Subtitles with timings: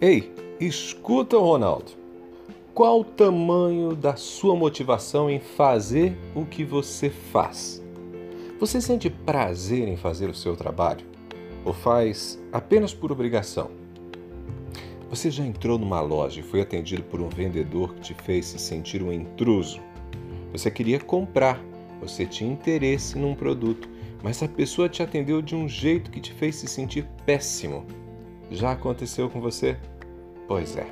[0.00, 1.92] Ei, escuta, Ronaldo.
[2.74, 7.80] Qual o tamanho da sua motivação em fazer o que você faz?
[8.58, 11.06] Você sente prazer em fazer o seu trabalho?
[11.64, 13.70] Ou faz apenas por obrigação?
[15.08, 18.58] Você já entrou numa loja e foi atendido por um vendedor que te fez se
[18.58, 19.80] sentir um intruso?
[20.50, 21.62] Você queria comprar,
[22.00, 23.88] você tinha interesse num produto,
[24.24, 27.86] mas a pessoa te atendeu de um jeito que te fez se sentir péssimo.
[28.50, 29.76] Já aconteceu com você?
[30.46, 30.86] Pois é.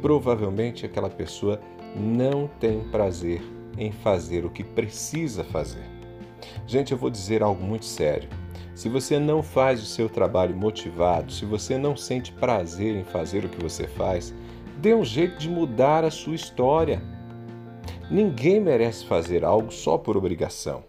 [0.00, 1.60] Provavelmente aquela pessoa
[1.94, 3.42] não tem prazer
[3.76, 5.84] em fazer o que precisa fazer.
[6.66, 8.28] Gente, eu vou dizer algo muito sério.
[8.74, 13.44] Se você não faz o seu trabalho motivado, se você não sente prazer em fazer
[13.44, 14.32] o que você faz,
[14.78, 17.02] dê um jeito de mudar a sua história.
[18.10, 20.84] Ninguém merece fazer algo só por obrigação.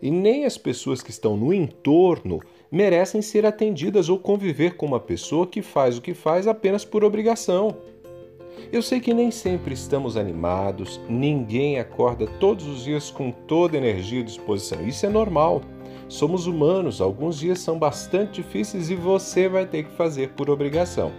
[0.00, 5.00] E nem as pessoas que estão no entorno merecem ser atendidas ou conviver com uma
[5.00, 7.76] pessoa que faz o que faz apenas por obrigação.
[8.72, 14.20] Eu sei que nem sempre estamos animados, ninguém acorda todos os dias com toda energia
[14.20, 14.86] e disposição.
[14.86, 15.62] Isso é normal.
[16.08, 21.12] Somos humanos, alguns dias são bastante difíceis e você vai ter que fazer por obrigação.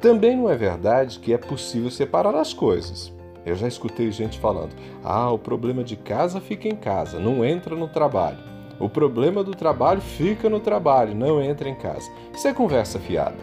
[0.00, 3.12] Também não é verdade que é possível separar as coisas.
[3.44, 7.74] Eu já escutei gente falando: ah, o problema de casa fica em casa, não entra
[7.74, 8.53] no trabalho.
[8.80, 12.10] O problema do trabalho fica no trabalho, não entra em casa.
[12.34, 13.36] Isso é conversa fiada.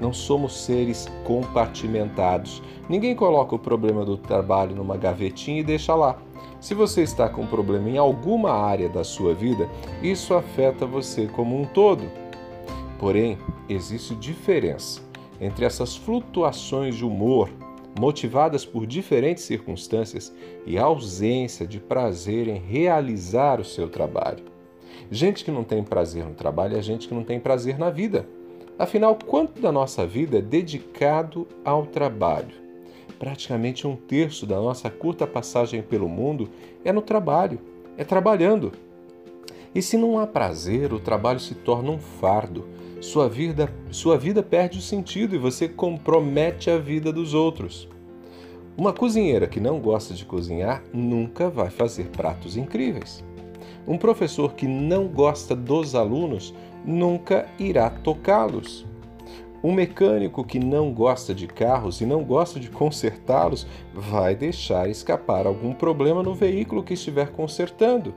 [0.00, 2.62] Não somos seres compartimentados.
[2.88, 6.18] Ninguém coloca o problema do trabalho numa gavetinha e deixa lá.
[6.60, 9.68] Se você está com problema em alguma área da sua vida,
[10.02, 12.04] isso afeta você como um todo.
[12.98, 15.00] Porém, existe diferença
[15.40, 17.50] entre essas flutuações de humor
[17.98, 20.34] motivadas por diferentes circunstâncias
[20.66, 24.55] e a ausência de prazer em realizar o seu trabalho.
[25.10, 28.26] Gente que não tem prazer no trabalho é gente que não tem prazer na vida.
[28.78, 32.66] Afinal, quanto da nossa vida é dedicado ao trabalho?
[33.18, 36.48] praticamente um terço da nossa curta passagem pelo mundo
[36.84, 37.60] é no trabalho,
[37.96, 38.72] é trabalhando.
[39.74, 42.66] E se não há prazer, o trabalho se torna um fardo.
[43.00, 47.88] Sua vida, sua vida perde o sentido e você compromete a vida dos outros.
[48.76, 53.25] Uma cozinheira que não gosta de cozinhar nunca vai fazer pratos incríveis.
[53.86, 56.52] Um professor que não gosta dos alunos
[56.84, 58.84] nunca irá tocá-los.
[59.62, 65.46] Um mecânico que não gosta de carros e não gosta de consertá-los vai deixar escapar
[65.46, 68.14] algum problema no veículo que estiver consertando.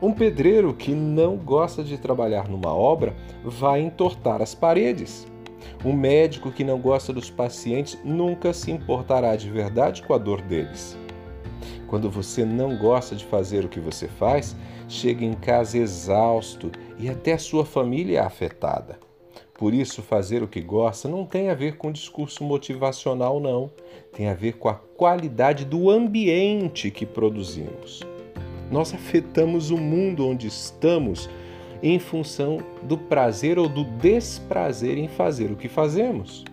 [0.00, 5.26] Um pedreiro que não gosta de trabalhar numa obra vai entortar as paredes.
[5.84, 10.42] Um médico que não gosta dos pacientes nunca se importará de verdade com a dor
[10.42, 10.96] deles.
[11.86, 14.56] Quando você não gosta de fazer o que você faz,
[14.88, 18.98] chega em casa exausto e até a sua família é afetada.
[19.58, 23.70] Por isso, fazer o que gosta não tem a ver com discurso motivacional, não.
[24.12, 28.02] Tem a ver com a qualidade do ambiente que produzimos.
[28.70, 31.30] Nós afetamos o mundo onde estamos
[31.82, 36.44] em função do prazer ou do desprazer em fazer o que fazemos.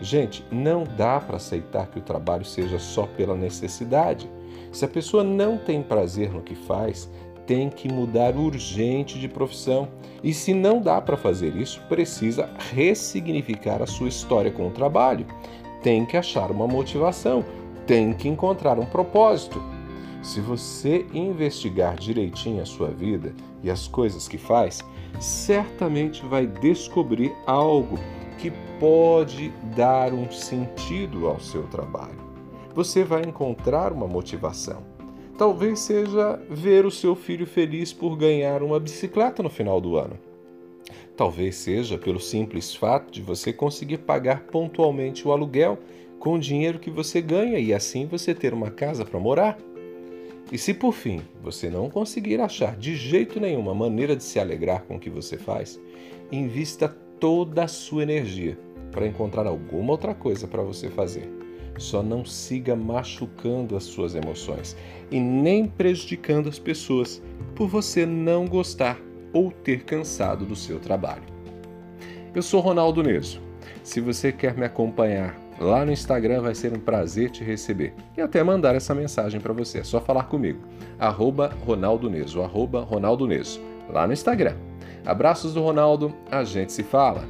[0.00, 4.30] Gente, não dá para aceitar que o trabalho seja só pela necessidade.
[4.74, 7.08] Se a pessoa não tem prazer no que faz,
[7.46, 9.88] tem que mudar urgente de profissão.
[10.20, 15.26] E se não dá para fazer isso, precisa ressignificar a sua história com o trabalho.
[15.80, 17.44] Tem que achar uma motivação,
[17.86, 19.62] tem que encontrar um propósito.
[20.20, 23.32] Se você investigar direitinho a sua vida
[23.62, 24.80] e as coisas que faz,
[25.20, 27.96] certamente vai descobrir algo
[28.38, 32.23] que pode dar um sentido ao seu trabalho.
[32.74, 34.82] Você vai encontrar uma motivação.
[35.38, 40.18] Talvez seja ver o seu filho feliz por ganhar uma bicicleta no final do ano.
[41.16, 45.78] Talvez seja pelo simples fato de você conseguir pagar pontualmente o aluguel
[46.18, 49.56] com o dinheiro que você ganha e assim você ter uma casa para morar.
[50.50, 54.82] E se por fim você não conseguir achar de jeito nenhum maneira de se alegrar
[54.82, 55.80] com o que você faz,
[56.32, 56.88] invista
[57.20, 58.58] toda a sua energia
[58.90, 61.43] para encontrar alguma outra coisa para você fazer.
[61.78, 64.76] Só não siga machucando as suas emoções
[65.10, 67.22] e nem prejudicando as pessoas
[67.54, 68.98] por você não gostar
[69.32, 71.24] ou ter cansado do seu trabalho.
[72.34, 73.40] Eu sou Ronaldo Neso.
[73.82, 78.20] Se você quer me acompanhar lá no Instagram, vai ser um prazer te receber e
[78.20, 79.78] até mandar essa mensagem para você.
[79.78, 80.60] É só falar comigo.
[80.98, 84.56] Arroba Ronaldo Neso, arroba Ronaldo Neso, lá no Instagram.
[85.04, 87.24] Abraços do Ronaldo, a gente se fala.